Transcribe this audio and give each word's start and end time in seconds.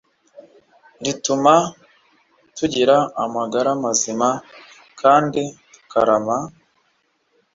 rituma 1.03 1.53
tugira 2.57 2.97
amagara 3.23 3.69
mazima 3.83 4.29
kandi 5.01 5.41
tukarama, 5.73 6.37